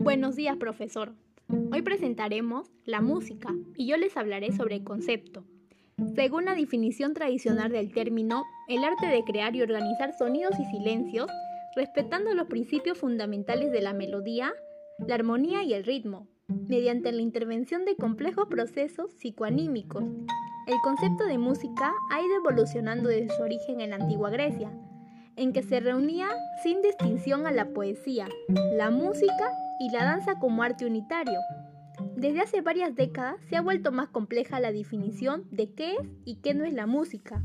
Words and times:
Buenos 0.00 0.34
días, 0.34 0.56
profesor. 0.56 1.12
Hoy 1.70 1.82
presentaremos 1.82 2.72
la 2.86 3.02
música 3.02 3.54
y 3.76 3.86
yo 3.86 3.98
les 3.98 4.16
hablaré 4.16 4.50
sobre 4.50 4.76
el 4.76 4.82
concepto. 4.82 5.44
Según 6.14 6.46
la 6.46 6.54
definición 6.54 7.12
tradicional 7.12 7.70
del 7.70 7.92
término, 7.92 8.44
el 8.68 8.82
arte 8.82 9.08
de 9.08 9.22
crear 9.24 9.54
y 9.54 9.60
organizar 9.60 10.16
sonidos 10.16 10.58
y 10.58 10.64
silencios, 10.74 11.30
respetando 11.76 12.32
los 12.32 12.46
principios 12.46 12.96
fundamentales 12.96 13.72
de 13.72 13.82
la 13.82 13.92
melodía, 13.92 14.54
la 15.06 15.16
armonía 15.16 15.64
y 15.64 15.74
el 15.74 15.84
ritmo, 15.84 16.28
mediante 16.48 17.12
la 17.12 17.20
intervención 17.20 17.84
de 17.84 17.96
complejos 17.96 18.46
procesos 18.48 19.12
psicoanímicos. 19.18 20.04
El 20.66 20.80
concepto 20.82 21.26
de 21.26 21.36
música 21.36 21.92
ha 22.10 22.22
ido 22.22 22.36
evolucionando 22.36 23.10
desde 23.10 23.36
su 23.36 23.42
origen 23.42 23.82
en 23.82 23.90
la 23.90 23.96
antigua 23.96 24.30
Grecia, 24.30 24.72
en 25.36 25.52
que 25.52 25.62
se 25.62 25.78
reunía 25.78 26.30
sin 26.62 26.80
distinción 26.80 27.46
a 27.46 27.50
la 27.50 27.74
poesía, 27.74 28.28
la 28.48 28.90
música 28.90 29.52
y 29.80 29.90
la 29.90 30.04
danza 30.04 30.34
como 30.38 30.62
arte 30.62 30.84
unitario. 30.86 31.40
Desde 32.14 32.42
hace 32.42 32.60
varias 32.60 32.94
décadas 32.94 33.36
se 33.48 33.56
ha 33.56 33.62
vuelto 33.62 33.90
más 33.92 34.10
compleja 34.10 34.60
la 34.60 34.72
definición 34.72 35.44
de 35.50 35.72
qué 35.72 35.94
es 35.94 36.08
y 36.26 36.36
qué 36.36 36.52
no 36.52 36.64
es 36.64 36.74
la 36.74 36.86
música, 36.86 37.42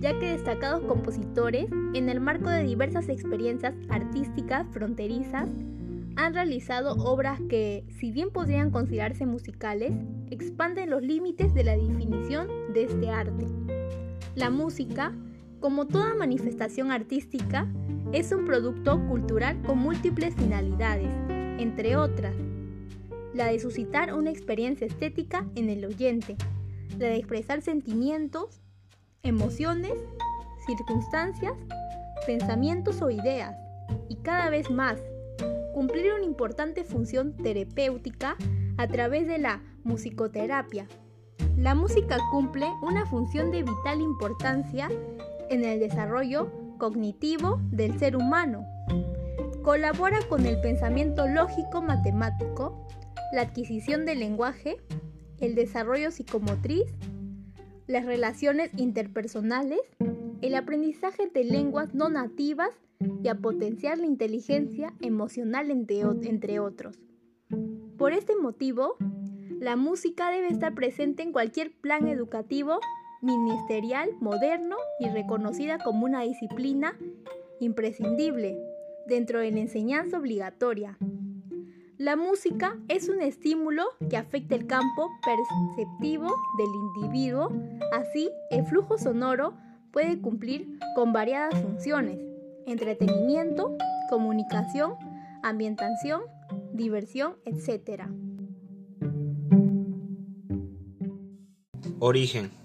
ya 0.00 0.18
que 0.18 0.32
destacados 0.32 0.84
compositores, 0.84 1.70
en 1.94 2.08
el 2.08 2.20
marco 2.20 2.50
de 2.50 2.64
diversas 2.64 3.08
experiencias 3.08 3.74
artísticas 3.88 4.66
fronterizas, 4.72 5.48
han 6.16 6.34
realizado 6.34 6.94
obras 7.04 7.40
que, 7.48 7.84
si 8.00 8.10
bien 8.10 8.30
podrían 8.30 8.72
considerarse 8.72 9.24
musicales, 9.24 9.92
expanden 10.30 10.90
los 10.90 11.02
límites 11.02 11.54
de 11.54 11.64
la 11.64 11.76
definición 11.76 12.48
de 12.74 12.84
este 12.84 13.10
arte. 13.10 13.46
La 14.34 14.50
música, 14.50 15.12
como 15.60 15.86
toda 15.86 16.14
manifestación 16.14 16.90
artística, 16.90 17.68
es 18.12 18.32
un 18.32 18.44
producto 18.44 19.00
cultural 19.06 19.62
con 19.62 19.78
múltiples 19.78 20.34
finalidades, 20.34 21.10
entre 21.60 21.96
otras, 21.96 22.34
la 23.34 23.46
de 23.46 23.60
suscitar 23.60 24.14
una 24.14 24.30
experiencia 24.30 24.86
estética 24.86 25.46
en 25.54 25.68
el 25.68 25.84
oyente, 25.84 26.36
la 26.98 27.08
de 27.08 27.16
expresar 27.16 27.60
sentimientos, 27.62 28.60
emociones, 29.22 29.92
circunstancias, 30.66 31.52
pensamientos 32.26 33.02
o 33.02 33.10
ideas, 33.10 33.54
y 34.08 34.16
cada 34.16 34.50
vez 34.50 34.70
más, 34.70 35.00
cumplir 35.74 36.12
una 36.14 36.24
importante 36.24 36.84
función 36.84 37.36
terapéutica 37.36 38.36
a 38.76 38.86
través 38.88 39.26
de 39.26 39.38
la 39.38 39.62
musicoterapia. 39.84 40.86
La 41.56 41.74
música 41.74 42.18
cumple 42.30 42.66
una 42.82 43.04
función 43.06 43.50
de 43.50 43.62
vital 43.62 44.00
importancia 44.00 44.88
en 45.50 45.64
el 45.64 45.80
desarrollo 45.80 46.50
cognitivo 46.78 47.60
del 47.70 47.98
ser 47.98 48.16
humano. 48.16 48.64
Colabora 49.70 50.18
con 50.28 50.46
el 50.46 50.60
pensamiento 50.60 51.28
lógico-matemático, 51.28 52.88
la 53.32 53.42
adquisición 53.42 54.04
del 54.04 54.18
lenguaje, 54.18 54.78
el 55.38 55.54
desarrollo 55.54 56.10
psicomotriz, 56.10 56.86
las 57.86 58.04
relaciones 58.04 58.72
interpersonales, 58.76 59.78
el 60.42 60.56
aprendizaje 60.56 61.28
de 61.28 61.44
lenguas 61.44 61.94
no 61.94 62.08
nativas 62.08 62.70
y 63.22 63.28
a 63.28 63.36
potenciar 63.36 63.98
la 63.98 64.06
inteligencia 64.06 64.92
emocional 65.00 65.70
entre, 65.70 66.00
entre 66.00 66.58
otros. 66.58 66.98
Por 67.96 68.12
este 68.12 68.34
motivo, 68.34 68.96
la 69.60 69.76
música 69.76 70.32
debe 70.32 70.48
estar 70.48 70.74
presente 70.74 71.22
en 71.22 71.30
cualquier 71.30 71.70
plan 71.80 72.08
educativo 72.08 72.80
ministerial, 73.22 74.10
moderno 74.18 74.74
y 74.98 75.08
reconocida 75.10 75.78
como 75.78 76.06
una 76.06 76.22
disciplina 76.22 76.98
imprescindible 77.60 78.58
dentro 79.10 79.40
de 79.40 79.50
la 79.50 79.58
enseñanza 79.58 80.16
obligatoria. 80.16 80.96
La 81.98 82.16
música 82.16 82.78
es 82.88 83.10
un 83.10 83.20
estímulo 83.20 83.84
que 84.08 84.16
afecta 84.16 84.54
el 84.54 84.66
campo 84.66 85.10
perceptivo 85.22 86.34
del 86.56 86.68
individuo, 87.02 87.52
así 87.92 88.30
el 88.50 88.64
flujo 88.64 88.96
sonoro 88.96 89.52
puede 89.92 90.18
cumplir 90.18 90.78
con 90.94 91.12
variadas 91.12 91.60
funciones, 91.60 92.18
entretenimiento, 92.66 93.76
comunicación, 94.08 94.94
ambientación, 95.42 96.22
diversión, 96.72 97.36
etc. 97.44 98.04
Origen 101.98 102.59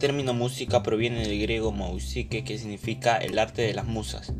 término 0.00 0.32
música 0.32 0.82
proviene 0.82 1.28
del 1.28 1.40
griego 1.40 1.70
mousike 1.72 2.42
que 2.42 2.58
significa 2.58 3.18
el 3.18 3.38
arte 3.38 3.62
de 3.62 3.74
las 3.74 3.84
musas, 3.86 4.32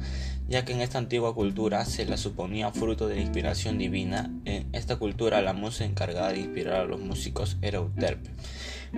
ya 0.48 0.64
que 0.64 0.72
en 0.72 0.80
esta 0.80 0.96
antigua 0.96 1.34
cultura 1.34 1.84
se 1.84 2.06
la 2.06 2.16
suponía 2.16 2.72
fruto 2.72 3.06
de 3.06 3.16
la 3.16 3.20
inspiración 3.20 3.76
divina. 3.76 4.30
En 4.46 4.66
esta 4.72 4.96
cultura 4.96 5.42
la 5.42 5.52
musa 5.52 5.84
encargada 5.84 6.32
de 6.32 6.40
inspirar 6.40 6.80
a 6.80 6.84
los 6.86 6.98
músicos 6.98 7.58
era 7.60 7.76
Euterpe. 7.76 8.30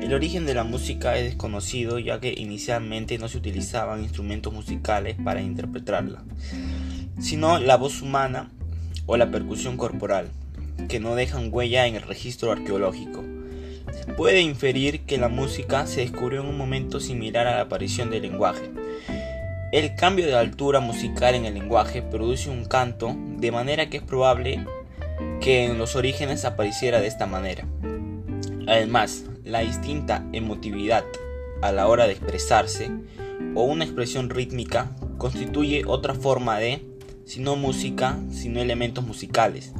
El 0.00 0.14
origen 0.14 0.46
de 0.46 0.54
la 0.54 0.62
música 0.62 1.18
es 1.18 1.24
desconocido 1.24 1.98
ya 1.98 2.20
que 2.20 2.32
inicialmente 2.34 3.18
no 3.18 3.28
se 3.28 3.38
utilizaban 3.38 4.02
instrumentos 4.02 4.54
musicales 4.54 5.16
para 5.22 5.42
interpretarla, 5.42 6.22
sino 7.18 7.58
la 7.58 7.76
voz 7.76 8.00
humana 8.00 8.52
o 9.06 9.16
la 9.16 9.32
percusión 9.32 9.76
corporal, 9.76 10.30
que 10.88 11.00
no 11.00 11.16
dejan 11.16 11.48
huella 11.52 11.88
en 11.88 11.96
el 11.96 12.02
registro 12.02 12.52
arqueológico 12.52 13.31
puede 14.16 14.40
inferir 14.40 15.00
que 15.00 15.18
la 15.18 15.28
música 15.28 15.86
se 15.86 16.00
descubrió 16.00 16.40
en 16.40 16.48
un 16.48 16.58
momento 16.58 17.00
similar 17.00 17.46
a 17.46 17.56
la 17.56 17.62
aparición 17.62 18.10
del 18.10 18.22
lenguaje. 18.22 18.70
El 19.72 19.94
cambio 19.94 20.26
de 20.26 20.34
altura 20.34 20.80
musical 20.80 21.34
en 21.34 21.46
el 21.46 21.54
lenguaje 21.54 22.02
produce 22.02 22.50
un 22.50 22.66
canto, 22.66 23.16
de 23.38 23.50
manera 23.50 23.88
que 23.88 23.96
es 23.98 24.02
probable 24.02 24.66
que 25.40 25.64
en 25.64 25.78
los 25.78 25.96
orígenes 25.96 26.44
apareciera 26.44 27.00
de 27.00 27.06
esta 27.06 27.26
manera. 27.26 27.66
Además, 28.68 29.24
la 29.44 29.60
distinta 29.60 30.26
emotividad 30.32 31.04
a 31.62 31.72
la 31.72 31.88
hora 31.88 32.06
de 32.06 32.12
expresarse 32.12 32.90
o 33.54 33.64
una 33.64 33.84
expresión 33.84 34.30
rítmica 34.30 34.94
constituye 35.18 35.84
otra 35.86 36.14
forma 36.14 36.58
de, 36.58 36.84
si 37.24 37.40
no 37.40 37.56
música, 37.56 38.18
sino 38.30 38.60
elementos 38.60 39.04
musicales, 39.04 39.72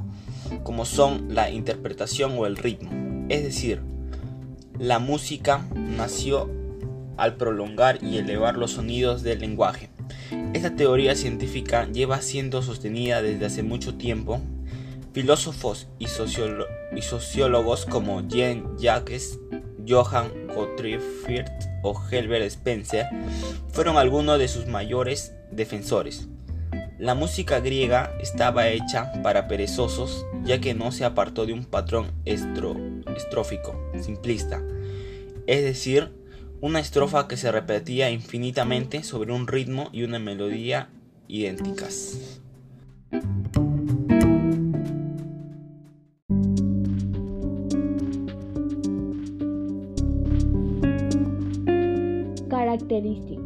como 0.63 0.85
son 0.85 1.35
la 1.35 1.51
interpretación 1.51 2.33
o 2.39 2.47
el 2.47 2.57
ritmo. 2.57 2.91
Es 3.29 3.43
decir, 3.43 3.83
la 4.83 4.99
música 4.99 5.65
nació 5.77 6.51
al 7.17 7.37
prolongar 7.37 8.03
y 8.03 8.19
elevar 8.19 8.57
los 8.57 8.73
sonidos 8.73 9.23
del 9.23 9.39
lenguaje. 9.39 9.91
Esta 10.55 10.75
teoría 10.75 11.15
científica 11.15 11.87
lleva 11.87 12.21
siendo 12.21 12.63
sostenida 12.63 13.23
desde 13.23 13.47
hace 13.47 13.63
mucho 13.63 13.95
tiempo. 13.95 14.41
Filósofos 15.13 15.87
y, 16.01 16.09
sociólogos 16.09 17.87
como 17.87 18.27
Jean-Jacques, 18.27 19.39
Johann 19.87 20.49
Gottfried 20.49 21.45
o 21.85 21.95
Herbert 22.11 22.47
Spencer 22.47 23.07
fueron 23.69 23.99
algunos 23.99 24.41
de 24.41 24.49
sus 24.49 24.67
mayores 24.67 25.33
defensores. 25.53 26.27
La 27.03 27.17
música 27.17 27.59
griega 27.59 28.17
estaba 28.21 28.69
hecha 28.69 29.11
para 29.25 29.49
perezosos 29.49 30.25
ya 30.45 30.61
que 30.61 30.73
no 30.73 30.93
se 30.93 31.05
apartó 31.05 31.47
de 31.47 31.53
un 31.53 31.65
patrón 31.65 32.13
estrófico, 32.25 33.75
simplista, 34.01 34.63
es 35.49 35.65
decir, 35.65 36.13
una 36.61 36.79
estrofa 36.79 37.27
que 37.27 37.37
se 37.37 37.51
repetía 37.51 38.09
infinitamente 38.11 39.03
sobre 39.03 39.33
un 39.33 39.49
ritmo 39.49 39.89
y 39.91 40.05
una 40.05 40.21
melodía 40.21 40.91
idénticas. 41.27 42.41
Características. 52.49 53.42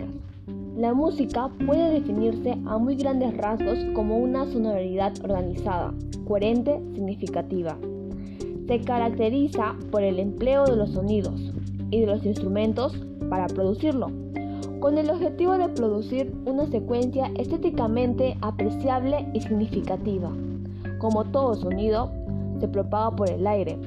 La 0.77 0.93
música 0.93 1.49
puede 1.65 1.91
definirse 1.91 2.55
a 2.67 2.77
muy 2.77 2.97
grandes 2.97 3.35
rasgos 3.39 3.79
como 3.95 4.19
una 4.19 4.45
sonoridad 4.45 5.15
organizada, 5.25 5.95
coherente, 6.29 6.83
significativa. 6.93 7.79
Se 8.67 8.83
caracteriza 8.83 9.75
por 9.91 10.03
el 10.03 10.19
empleo 10.19 10.67
de 10.67 10.77
los 10.77 10.91
sonidos 10.91 11.51
y 11.91 12.03
de 12.03 12.07
los 12.07 12.27
instrumentos 12.27 12.93
para 13.31 13.47
producirlo, 13.47 14.11
con 14.79 14.99
el 14.99 15.09
objetivo 15.09 15.57
de 15.57 15.71
producir 15.71 16.31
una 16.45 16.67
secuencia 16.67 17.31
estéticamente 17.39 18.37
apreciable 18.43 19.27
y 19.33 19.41
significativa. 19.41 20.31
Como 20.99 21.25
todo 21.25 21.55
sonido, 21.55 22.13
se 22.61 22.69
propaga 22.69 23.17
por 23.17 23.31
el 23.31 23.47
aire 23.47 23.79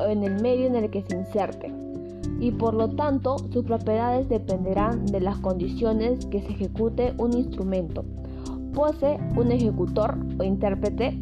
o 0.00 0.06
en 0.06 0.24
el 0.24 0.40
medio 0.40 0.66
en 0.66 0.76
el 0.76 0.88
que 0.88 1.02
se 1.02 1.14
inserte 1.14 1.77
y 2.40 2.50
por 2.52 2.74
lo 2.74 2.88
tanto 2.90 3.36
sus 3.50 3.64
propiedades 3.64 4.28
dependerán 4.28 5.06
de 5.06 5.20
las 5.20 5.38
condiciones 5.38 6.24
que 6.26 6.40
se 6.42 6.52
ejecute 6.52 7.14
un 7.18 7.34
instrumento. 7.34 8.04
Posee 8.74 9.18
un 9.36 9.50
ejecutor 9.50 10.16
o 10.38 10.44
intérprete 10.44 11.18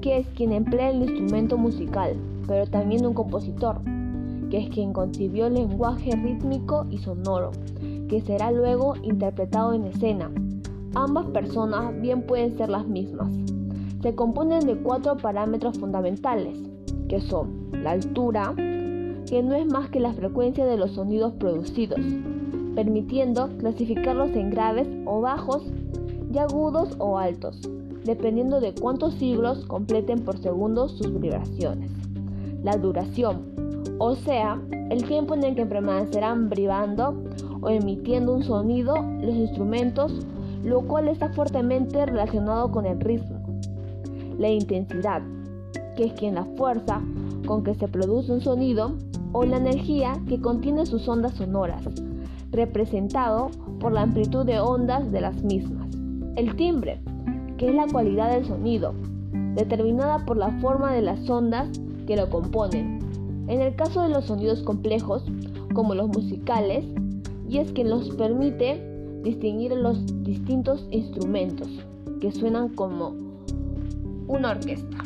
que 0.00 0.18
es 0.18 0.26
quien 0.34 0.52
emplea 0.52 0.90
el 0.90 1.02
instrumento 1.02 1.56
musical, 1.56 2.16
pero 2.48 2.66
también 2.66 3.06
un 3.06 3.14
compositor, 3.14 3.80
que 4.50 4.58
es 4.58 4.68
quien 4.68 4.92
concibió 4.92 5.46
el 5.46 5.54
lenguaje 5.54 6.10
rítmico 6.16 6.86
y 6.90 6.98
sonoro, 6.98 7.52
que 8.08 8.20
será 8.20 8.50
luego 8.50 8.94
interpretado 9.02 9.72
en 9.72 9.84
escena. 9.84 10.30
Ambas 10.94 11.26
personas 11.26 11.98
bien 12.00 12.22
pueden 12.22 12.56
ser 12.58 12.68
las 12.68 12.86
mismas. 12.86 13.32
Se 14.02 14.14
componen 14.14 14.66
de 14.66 14.76
cuatro 14.76 15.16
parámetros 15.16 15.78
fundamentales, 15.78 16.58
que 17.08 17.20
son 17.20 17.68
la 17.72 17.92
altura, 17.92 18.54
que 19.32 19.42
no 19.42 19.54
es 19.54 19.64
más 19.64 19.88
que 19.88 19.98
la 19.98 20.12
frecuencia 20.12 20.66
de 20.66 20.76
los 20.76 20.90
sonidos 20.90 21.32
producidos, 21.32 22.00
permitiendo 22.74 23.48
clasificarlos 23.56 24.32
en 24.32 24.50
graves 24.50 24.86
o 25.06 25.22
bajos 25.22 25.62
y 26.30 26.36
agudos 26.36 26.94
o 26.98 27.16
altos, 27.16 27.58
dependiendo 28.04 28.60
de 28.60 28.74
cuántos 28.74 29.14
siglos 29.14 29.64
completen 29.64 30.20
por 30.20 30.36
segundo 30.36 30.86
sus 30.90 31.18
vibraciones. 31.18 31.90
La 32.62 32.76
duración, 32.76 33.40
o 33.96 34.14
sea, 34.16 34.60
el 34.90 35.02
tiempo 35.04 35.32
en 35.32 35.44
el 35.44 35.54
que 35.54 35.64
permanecerán 35.64 36.50
vibrando 36.50 37.14
o 37.62 37.70
emitiendo 37.70 38.34
un 38.34 38.42
sonido 38.42 38.96
los 38.96 39.34
instrumentos, 39.34 40.12
lo 40.62 40.82
cual 40.82 41.08
está 41.08 41.30
fuertemente 41.30 42.04
relacionado 42.04 42.70
con 42.70 42.84
el 42.84 43.00
ritmo. 43.00 43.40
La 44.38 44.50
intensidad, 44.50 45.22
que 45.96 46.04
es 46.04 46.12
quien 46.12 46.34
la 46.34 46.44
fuerza 46.44 47.00
con 47.46 47.64
que 47.64 47.74
se 47.74 47.88
produce 47.88 48.30
un 48.30 48.42
sonido, 48.42 48.92
o 49.32 49.44
la 49.44 49.56
energía 49.56 50.20
que 50.28 50.40
contiene 50.40 50.86
sus 50.86 51.08
ondas 51.08 51.32
sonoras, 51.32 51.82
representado 52.50 53.50
por 53.80 53.92
la 53.92 54.02
amplitud 54.02 54.44
de 54.44 54.60
ondas 54.60 55.10
de 55.10 55.20
las 55.20 55.42
mismas. 55.42 55.88
El 56.36 56.54
timbre, 56.56 57.00
que 57.56 57.68
es 57.68 57.74
la 57.74 57.86
cualidad 57.86 58.30
del 58.30 58.44
sonido, 58.44 58.94
determinada 59.54 60.24
por 60.24 60.36
la 60.36 60.50
forma 60.60 60.92
de 60.92 61.02
las 61.02 61.28
ondas 61.28 61.68
que 62.06 62.16
lo 62.16 62.28
componen. 62.30 63.00
En 63.48 63.60
el 63.60 63.74
caso 63.74 64.02
de 64.02 64.08
los 64.08 64.26
sonidos 64.26 64.62
complejos, 64.62 65.24
como 65.74 65.94
los 65.94 66.08
musicales, 66.08 66.84
y 67.48 67.58
es 67.58 67.72
que 67.72 67.84
nos 67.84 68.10
permite 68.10 68.82
distinguir 69.22 69.72
los 69.72 70.04
distintos 70.22 70.86
instrumentos 70.90 71.68
que 72.20 72.32
suenan 72.32 72.70
como 72.70 73.14
una 74.28 74.52
orquesta. 74.52 74.96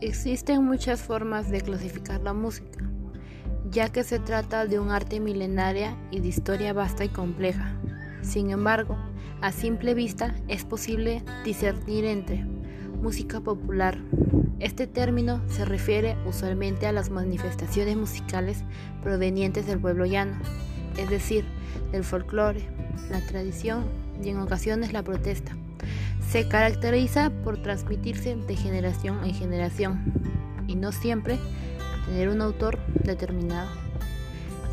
Existen 0.00 0.64
muchas 0.64 1.00
formas 1.00 1.50
de 1.50 1.60
clasificar 1.60 2.20
la 2.22 2.32
música, 2.32 2.80
ya 3.70 3.90
que 3.90 4.02
se 4.02 4.18
trata 4.18 4.66
de 4.66 4.78
un 4.78 4.90
arte 4.90 5.20
milenaria 5.20 5.96
y 6.10 6.20
de 6.20 6.28
historia 6.28 6.72
vasta 6.72 7.04
y 7.04 7.08
compleja. 7.08 7.76
Sin 8.22 8.50
embargo, 8.50 8.96
a 9.42 9.52
simple 9.52 9.94
vista 9.94 10.34
es 10.48 10.64
posible 10.64 11.22
discernir 11.44 12.04
entre 12.04 12.44
música 13.00 13.40
popular. 13.40 13.98
Este 14.58 14.86
término 14.86 15.42
se 15.48 15.64
refiere 15.64 16.16
usualmente 16.26 16.86
a 16.86 16.92
las 16.92 17.10
manifestaciones 17.10 17.96
musicales 17.96 18.64
provenientes 19.02 19.66
del 19.66 19.80
pueblo 19.80 20.04
llano, 20.04 20.38
es 20.98 21.08
decir, 21.08 21.44
del 21.92 22.04
folclore, 22.04 22.68
la 23.10 23.20
tradición 23.26 23.84
y 24.22 24.28
en 24.28 24.38
ocasiones 24.38 24.92
la 24.92 25.02
protesta. 25.02 25.56
Se 26.30 26.46
caracteriza 26.46 27.30
por 27.42 27.60
transmitirse 27.60 28.36
de 28.36 28.54
generación 28.54 29.24
en 29.24 29.34
generación 29.34 30.12
y 30.68 30.76
no 30.76 30.92
siempre 30.92 31.40
tener 32.06 32.28
un 32.28 32.40
autor 32.40 32.78
determinado. 33.02 33.68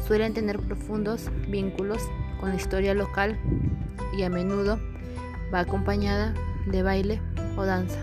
Suelen 0.05 0.35
tener 0.35 0.59
profundos 0.59 1.31
vínculos 1.47 2.03
con 2.39 2.49
la 2.49 2.57
historia 2.57 2.93
local 2.93 3.39
y 4.15 4.21
a 4.21 4.29
menudo 4.29 4.79
va 5.51 5.61
acompañada 5.61 6.35
de 6.67 6.83
baile 6.83 7.19
o 7.55 7.65
danza. 7.65 7.97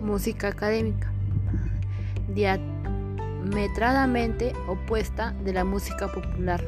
Música 0.00 0.46
académica. 0.46 1.10
Diametradamente 2.32 4.52
opuesta 4.68 5.34
de 5.44 5.52
la 5.52 5.64
música 5.64 6.06
popular. 6.06 6.64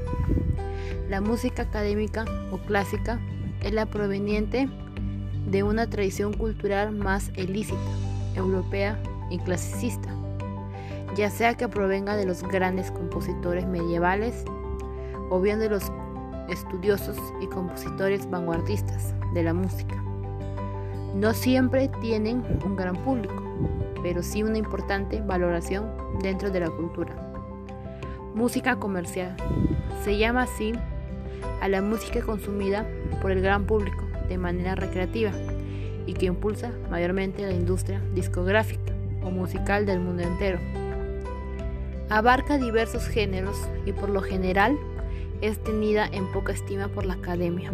La 1.09 1.20
música 1.20 1.62
académica 1.62 2.25
o 2.50 2.59
clásica 2.59 3.20
es 3.62 3.73
la 3.73 3.87
proveniente 3.87 4.69
de 5.47 5.62
una 5.62 5.89
tradición 5.89 6.33
cultural 6.33 6.93
más 6.93 7.31
ilícita, 7.37 7.79
europea 8.35 8.99
y 9.31 9.39
clasicista, 9.39 10.09
ya 11.17 11.31
sea 11.31 11.55
que 11.55 11.69
provenga 11.69 12.17
de 12.17 12.27
los 12.27 12.43
grandes 12.43 12.91
compositores 12.91 13.67
medievales 13.67 14.44
o 15.31 15.41
bien 15.41 15.59
de 15.59 15.69
los 15.69 15.91
estudiosos 16.49 17.17
y 17.41 17.47
compositores 17.47 18.29
vanguardistas 18.31 19.15
de 19.35 19.43
la 19.43 19.55
música. 19.55 19.97
No 21.15 21.35
siempre 21.35 21.88
tienen 22.00 22.43
un 22.65 22.77
gran 22.77 22.97
público, 22.97 23.43
pero 24.03 24.23
sí 24.23 24.43
una 24.43 24.59
importante 24.59 25.21
valoración 25.21 25.91
dentro 26.23 26.50
de 26.50 26.61
la 26.61 26.71
cultura. 26.71 27.15
Música 28.35 28.77
comercial. 28.77 29.37
Se 30.05 30.17
llama 30.17 30.45
así 30.45 30.73
a 31.61 31.69
la 31.69 31.83
música 31.83 32.23
consumida 32.23 32.87
por 33.21 33.31
el 33.31 33.43
gran 33.43 33.67
público 33.67 34.12
de 34.32 34.38
manera 34.38 34.75
recreativa 34.75 35.31
y 36.06 36.14
que 36.14 36.26
impulsa 36.26 36.73
mayormente 36.90 37.43
la 37.43 37.52
industria 37.52 38.00
discográfica 38.14 38.93
o 39.23 39.31
musical 39.31 39.87
del 39.87 40.00
mundo 40.00 40.23
entero. 40.23 40.58
Abarca 42.08 42.58
diversos 42.58 43.06
géneros 43.06 43.56
y 43.87 43.93
por 43.93 44.08
lo 44.08 44.20
general 44.20 44.76
es 45.40 45.62
tenida 45.62 46.06
en 46.06 46.31
poca 46.32 46.52
estima 46.52 46.88
por 46.88 47.05
la 47.05 47.14
academia, 47.14 47.73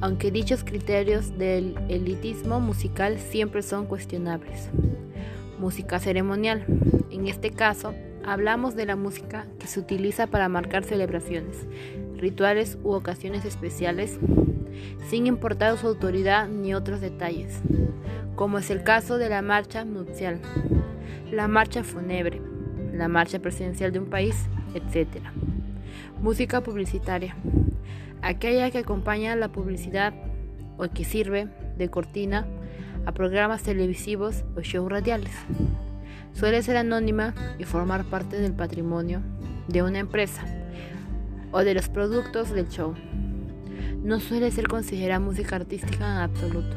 aunque 0.00 0.30
dichos 0.30 0.64
criterios 0.64 1.38
del 1.38 1.76
elitismo 1.88 2.60
musical 2.60 3.18
siempre 3.18 3.62
son 3.62 3.86
cuestionables. 3.86 4.70
Música 5.58 5.98
ceremonial. 5.98 6.64
En 7.10 7.26
este 7.26 7.50
caso, 7.50 7.94
hablamos 8.24 8.74
de 8.74 8.86
la 8.86 8.96
música 8.96 9.46
que 9.58 9.66
se 9.66 9.80
utiliza 9.80 10.28
para 10.28 10.48
marcar 10.48 10.84
celebraciones, 10.84 11.66
rituales 12.18 12.78
u 12.82 12.92
ocasiones 12.92 13.44
especiales 13.44 14.18
sin 15.08 15.26
importar 15.26 15.76
su 15.78 15.86
autoridad 15.86 16.48
ni 16.48 16.74
otros 16.74 17.00
detalles, 17.00 17.60
como 18.36 18.58
es 18.58 18.70
el 18.70 18.82
caso 18.82 19.18
de 19.18 19.28
la 19.28 19.42
marcha 19.42 19.84
nupcial, 19.84 20.40
la 21.30 21.48
marcha 21.48 21.84
fúnebre, 21.84 22.40
la 22.92 23.08
marcha 23.08 23.38
presidencial 23.38 23.92
de 23.92 24.00
un 24.00 24.06
país, 24.06 24.46
etc. 24.74 25.22
Música 26.20 26.60
publicitaria, 26.62 27.36
aquella 28.22 28.70
que 28.70 28.78
acompaña 28.78 29.36
la 29.36 29.48
publicidad 29.48 30.14
o 30.76 30.88
que 30.88 31.04
sirve 31.04 31.48
de 31.76 31.88
cortina 31.88 32.46
a 33.06 33.12
programas 33.12 33.62
televisivos 33.62 34.44
o 34.56 34.60
shows 34.60 34.90
radiales. 34.90 35.32
Suele 36.32 36.62
ser 36.62 36.76
anónima 36.76 37.34
y 37.58 37.64
formar 37.64 38.04
parte 38.04 38.40
del 38.40 38.52
patrimonio 38.52 39.22
de 39.66 39.82
una 39.82 39.98
empresa 39.98 40.57
o 41.52 41.60
de 41.60 41.74
los 41.74 41.88
productos 41.88 42.50
del 42.50 42.68
show 42.68 42.94
no 44.02 44.20
suele 44.20 44.50
ser 44.50 44.68
considerada 44.68 45.20
música 45.20 45.56
artística 45.56 45.96
en 45.96 46.18
absoluto. 46.18 46.76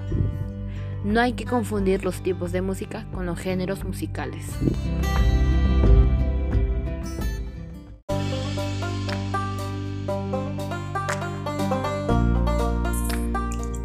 No 1.04 1.22
hay 1.22 1.34
que 1.34 1.46
confundir 1.46 2.04
los 2.04 2.22
tipos 2.22 2.51
de 2.51 2.62
música 2.62 3.08
con 3.12 3.25
los 3.25 3.40
géneros 3.40 3.84
musicales. 3.84 4.46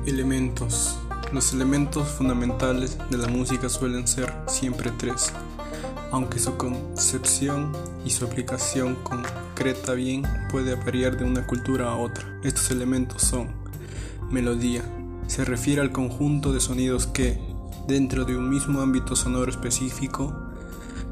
Elementos. 0.07 0.99
Los 1.33 1.52
elementos 1.52 2.09
fundamentales 2.09 2.99
de 3.11 3.19
la 3.19 3.28
música 3.28 3.69
suelen 3.69 4.07
ser 4.07 4.33
siempre 4.47 4.90
tres, 4.97 5.33
aunque 6.11 6.38
su 6.38 6.57
concepción 6.57 7.73
y 8.05 8.11
su 8.11 8.25
aplicación 8.25 8.97
concreta 9.57 9.95
bien 9.95 10.23
puede 10.51 10.75
variar 10.75 11.17
de 11.17 11.25
una 11.25 11.47
cultura 11.47 11.89
a 11.89 11.97
otra. 11.97 12.27
Estos 12.45 12.71
elementos 12.71 13.23
son 13.23 13.49
melodía, 14.31 14.83
se 15.29 15.47
refiere 15.47 15.81
al 15.81 15.93
conjunto 15.93 16.53
de 16.53 16.61
sonidos 16.61 17.07
que, 17.07 17.41
dentro 17.89 18.27
de 18.27 18.37
un 18.37 18.51
mismo 18.51 18.83
ámbito 18.83 19.17
sonoro 19.17 19.51
específico, 19.51 20.37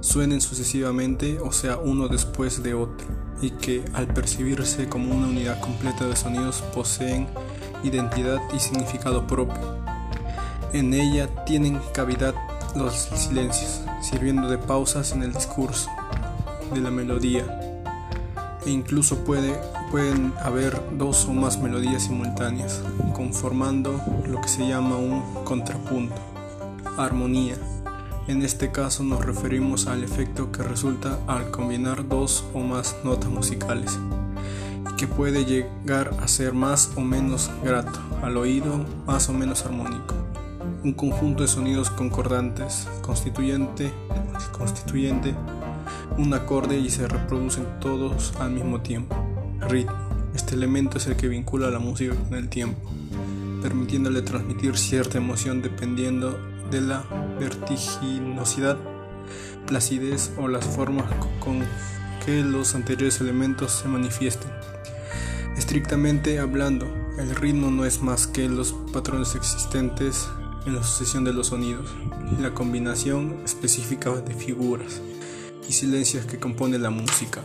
suenen 0.01 0.43
sucesivamente, 0.43 1.39
o 1.41 1.53
sea, 1.53 1.79
uno 1.79 2.09
después 2.09 2.63
de 2.63 2.75
otro, 2.75 3.07
y 3.41 3.53
que 3.53 3.83
al 3.95 4.09
percibirse 4.09 4.91
como 4.91 5.15
una 5.15 5.29
unidad 5.29 5.59
completa 5.61 6.07
de 6.07 6.15
sonidos 6.15 6.61
poseen 6.75 7.27
identidad 7.83 8.41
y 8.55 8.59
significado 8.59 9.27
propio. 9.27 9.79
En 10.75 10.93
ella 10.93 11.47
tienen 11.47 11.81
cavidad 11.95 12.35
los 12.77 12.93
silencios, 12.93 13.81
sirviendo 14.03 14.51
de 14.51 14.59
pausas 14.59 15.13
en 15.13 15.23
el 15.23 15.33
discurso 15.33 15.89
de 16.75 16.83
la 16.83 16.91
melodía. 16.91 17.71
E 18.67 18.71
incluso 18.71 19.19
puede, 19.25 19.61
pueden 19.91 20.33
haber 20.43 20.81
dos 20.97 21.27
o 21.27 21.35
más 21.35 21.61
melodías 21.61 22.05
simultáneas, 22.05 22.83
conformando 23.13 24.01
lo 24.27 24.41
que 24.41 24.49
se 24.49 24.67
llama 24.67 24.97
un 24.97 25.23
contrapunto. 25.45 26.17
Armonía. 26.97 27.57
En 28.27 28.41
este 28.41 28.73
caso 28.73 29.03
nos 29.03 29.23
referimos 29.23 29.87
al 29.87 30.03
efecto 30.03 30.51
que 30.51 30.63
resulta 30.63 31.19
al 31.27 31.51
combinar 31.51 32.09
dos 32.09 32.45
o 32.55 32.61
más 32.61 32.97
notas 33.05 33.29
musicales, 33.31 33.99
que 34.97 35.07
puede 35.07 35.45
llegar 35.45 36.15
a 36.23 36.27
ser 36.27 36.55
más 36.55 36.93
o 36.97 37.03
menos 37.03 37.51
grato, 37.63 37.99
al 38.23 38.39
oído 38.39 38.87
más 39.07 39.29
o 39.29 39.35
menos 39.35 39.67
armónico. 39.67 40.15
un 40.83 40.93
conjunto 40.93 41.43
de 41.43 41.49
sonidos 41.49 41.91
concordantes, 41.91 42.87
constituyente, 43.03 43.93
constituyente 44.53 45.35
un 46.17 46.33
acorde 46.35 46.79
y 46.79 46.91
se 46.91 47.09
reproducen 47.09 47.67
todos 47.81 48.35
al 48.41 48.51
mismo 48.51 48.81
tiempo. 48.81 49.17
Ritmo. 49.69 49.95
Este 50.35 50.55
elemento 50.55 50.99
es 50.99 51.07
el 51.07 51.17
que 51.17 51.29
vincula 51.29 51.71
la 51.71 51.79
música 51.79 52.15
con 52.15 52.37
el 52.37 52.49
tiempo, 52.49 52.91
permitiéndole 53.63 54.21
transmitir 54.23 54.77
cierta 54.77 55.19
emoción 55.19 55.63
dependiendo 55.63 56.37
de 56.73 56.81
la 56.81 57.05
vertiginosidad, 57.39 58.77
placidez 59.67 60.33
o 60.37 60.49
las 60.49 60.65
formas 60.65 61.07
con 61.39 61.63
que 62.25 62.43
los 62.43 62.75
anteriores 62.75 63.21
elementos 63.21 63.71
se 63.71 63.87
manifiesten. 63.87 64.51
Estrictamente 65.57 66.41
hablando, 66.41 66.87
el 67.17 67.35
ritmo 67.37 67.71
no 67.71 67.85
es 67.85 68.03
más 68.03 68.27
que 68.27 68.49
los 68.49 68.73
patrones 68.93 69.37
existentes 69.37 70.29
en 70.67 70.75
la 70.75 70.83
sucesión 70.83 71.23
de 71.23 71.33
los 71.33 71.49
sonidos 71.49 71.95
y 72.37 72.43
la 72.43 72.55
combinación 72.55 73.37
específica 73.45 74.11
de 74.11 74.35
figuras 74.35 75.01
y 75.69 75.73
silencios 75.73 76.27
que 76.27 76.39
compone 76.39 76.79
la 76.79 76.91
música. 76.91 77.43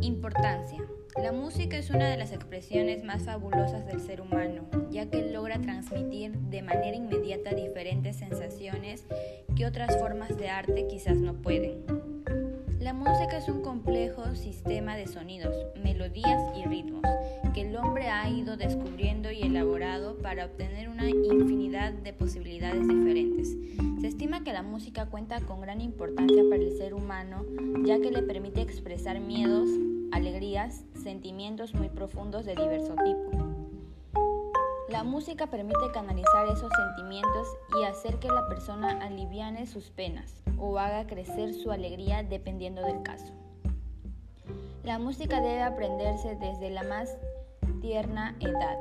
Importancia. 0.00 0.84
La 1.20 1.32
música 1.32 1.76
es 1.76 1.90
una 1.90 2.08
de 2.08 2.16
las 2.16 2.32
expresiones 2.32 3.02
más 3.02 3.22
fabulosas 3.22 3.86
del 3.86 4.00
ser 4.00 4.20
humano, 4.20 4.68
ya 4.90 5.10
que 5.10 5.22
logra 5.30 5.60
transmitir 5.60 6.32
de 6.32 6.62
manera 6.62 6.96
inmediata 6.96 7.54
diferentes 7.54 8.16
sensaciones 8.16 9.04
que 9.56 9.66
otras 9.66 9.98
formas 9.98 10.36
de 10.36 10.50
arte 10.50 10.86
quizás 10.88 11.16
no 11.16 11.34
pueden. 11.34 12.05
La 12.86 12.92
música 12.92 13.38
es 13.38 13.48
un 13.48 13.62
complejo 13.62 14.36
sistema 14.36 14.94
de 14.94 15.08
sonidos, 15.08 15.56
melodías 15.82 16.40
y 16.56 16.62
ritmos 16.68 17.02
que 17.52 17.62
el 17.62 17.76
hombre 17.76 18.10
ha 18.10 18.28
ido 18.28 18.56
descubriendo 18.56 19.28
y 19.32 19.42
elaborado 19.42 20.16
para 20.18 20.44
obtener 20.44 20.88
una 20.88 21.10
infinidad 21.10 21.92
de 21.92 22.12
posibilidades 22.12 22.86
diferentes. 22.86 23.56
Se 24.00 24.06
estima 24.06 24.44
que 24.44 24.52
la 24.52 24.62
música 24.62 25.06
cuenta 25.06 25.40
con 25.40 25.62
gran 25.62 25.80
importancia 25.80 26.44
para 26.48 26.62
el 26.62 26.78
ser 26.78 26.94
humano, 26.94 27.44
ya 27.84 28.00
que 28.00 28.12
le 28.12 28.22
permite 28.22 28.60
expresar 28.60 29.18
miedos, 29.18 29.68
alegrías, 30.12 30.84
sentimientos 31.02 31.74
muy 31.74 31.88
profundos 31.88 32.46
de 32.46 32.54
diverso 32.54 32.94
tipo. 33.04 33.35
La 34.88 35.02
música 35.02 35.48
permite 35.48 35.90
canalizar 35.92 36.46
esos 36.46 36.70
sentimientos 36.72 37.48
y 37.80 37.84
hacer 37.84 38.20
que 38.20 38.28
la 38.28 38.46
persona 38.46 39.04
aliviane 39.04 39.66
sus 39.66 39.90
penas 39.90 40.44
o 40.58 40.78
haga 40.78 41.08
crecer 41.08 41.54
su 41.54 41.72
alegría 41.72 42.22
dependiendo 42.22 42.82
del 42.82 43.02
caso. 43.02 43.32
La 44.84 45.00
música 45.00 45.40
debe 45.40 45.62
aprenderse 45.62 46.36
desde 46.36 46.70
la 46.70 46.84
más 46.84 47.16
tierna 47.80 48.36
edad, 48.38 48.78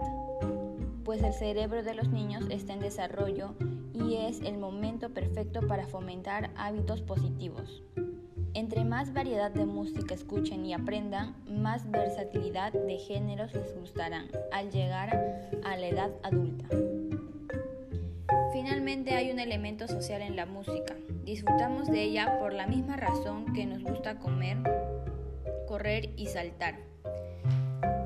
pues 1.03 1.23
el 1.23 1.33
cerebro 1.33 1.81
de 1.81 1.95
los 1.95 2.09
niños 2.09 2.45
está 2.51 2.73
en 2.73 2.81
desarrollo 2.81 3.55
y 3.91 4.17
es 4.17 4.41
el 4.41 4.59
momento 4.59 5.09
perfecto 5.09 5.67
para 5.67 5.87
fomentar 5.87 6.51
hábitos 6.55 7.01
positivos. 7.01 7.81
Entre 8.55 8.85
más 8.85 9.13
variedad 9.13 9.51
de 9.51 9.65
música 9.65 10.15
escuchen 10.15 10.65
y 10.65 10.73
aprendan, 10.73 11.35
más 11.45 11.91
versatilidad 11.91 12.71
de 12.71 12.97
géneros 12.97 13.53
les 13.53 13.75
gustarán 13.75 14.29
al 14.53 14.71
llegar 14.71 15.43
a 15.65 15.75
la 15.75 15.87
edad 15.87 16.11
adulta. 16.23 16.65
Finalmente 18.53 19.13
hay 19.13 19.29
un 19.29 19.39
elemento 19.39 19.89
social 19.89 20.21
en 20.21 20.37
la 20.37 20.45
música. 20.45 20.95
Disfrutamos 21.25 21.91
de 21.91 22.03
ella 22.03 22.39
por 22.39 22.53
la 22.53 22.65
misma 22.65 22.95
razón 22.95 23.51
que 23.53 23.65
nos 23.65 23.83
gusta 23.83 24.19
comer, 24.19 24.57
correr 25.67 26.11
y 26.15 26.27
saltar. 26.27 26.79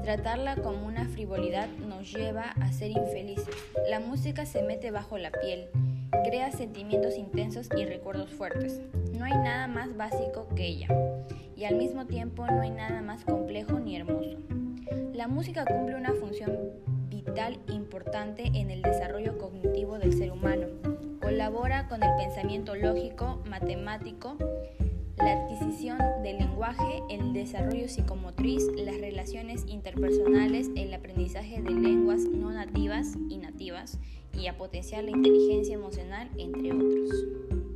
Tratarla 0.01 0.55
como 0.55 0.87
una 0.87 1.05
frivolidad 1.09 1.67
nos 1.87 2.11
lleva 2.11 2.55
a 2.59 2.71
ser 2.71 2.89
infelices. 2.89 3.55
La 3.87 3.99
música 3.99 4.47
se 4.47 4.63
mete 4.63 4.89
bajo 4.89 5.19
la 5.19 5.29
piel 5.29 5.69
Crea 6.23 6.51
sentimientos 6.51 7.17
intensos 7.17 7.69
y 7.77 7.85
recuerdos 7.85 8.29
fuertes. 8.31 8.81
No 9.19 9.25
hay 9.25 9.33
nada 9.33 9.67
más 9.67 9.97
básico 9.97 10.47
que 10.55 10.65
ella. 10.65 10.87
Y 11.57 11.65
al 11.65 11.75
mismo 11.75 12.05
tiempo 12.05 12.47
no 12.47 12.61
hay 12.61 12.69
nada 12.69 13.01
más 13.01 13.25
complejo 13.25 13.77
ni 13.77 13.97
hermoso. 13.97 14.37
La 15.13 15.27
música 15.27 15.65
cumple 15.65 15.97
una 15.97 16.13
función 16.13 16.57
vital 17.09 17.59
importante 17.67 18.43
en 18.45 18.71
el 18.71 18.81
desarrollo 18.81 19.37
cognitivo 19.37 19.99
del 19.99 20.13
ser 20.13 20.31
humano. 20.31 20.67
Colabora 21.21 21.89
con 21.89 22.01
el 22.01 22.15
pensamiento 22.15 22.75
lógico, 22.75 23.43
matemático, 23.45 24.37
la 25.17 25.33
adquisición 25.33 25.97
del 26.23 26.37
lenguaje, 26.37 27.03
el 27.09 27.33
desarrollo 27.33 27.89
psicomotriz, 27.89 28.63
las 28.77 29.01
relaciones 29.01 29.65
interpersonales, 29.67 30.69
el 30.77 30.93
aprendizaje 30.93 31.61
de 31.61 31.71
lenguas 31.71 32.21
no 32.21 32.51
nativas 32.51 33.17
y 33.27 33.35
nativas 33.35 33.99
y 34.31 34.47
a 34.47 34.57
potenciar 34.57 35.03
la 35.03 35.11
inteligencia 35.11 35.75
emocional, 35.75 36.29
entre 36.37 36.71
otros. 36.71 37.68